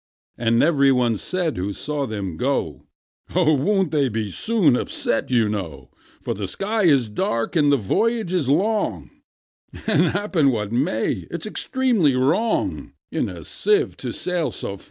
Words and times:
And 0.35 0.63
every 0.63 0.91
one 0.91 1.15
said 1.15 1.57
who 1.57 1.73
saw 1.73 2.07
them 2.07 2.35
go, 2.35 2.81
"Oh! 3.35 3.53
won't 3.53 3.91
they 3.91 4.09
be 4.09 4.31
soon 4.31 4.75
upset, 4.75 5.29
you 5.29 5.47
know? 5.47 5.91
For 6.23 6.33
the 6.33 6.47
sky 6.47 6.85
is 6.85 7.07
dark, 7.07 7.55
and 7.55 7.71
the 7.71 7.77
voyage 7.77 8.33
is 8.33 8.49
long; 8.49 9.11
And, 9.85 10.07
happen 10.07 10.49
what 10.49 10.71
may, 10.71 11.27
it's 11.29 11.45
extremely 11.45 12.15
wrong 12.15 12.93
In 13.11 13.29
a 13.29 13.43
sieve 13.43 13.95
to 13.97 14.11
sail 14.11 14.49
so 14.49 14.75
fast." 14.75 14.79